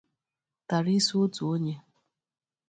[0.67, 1.75] tàrà isi otu onye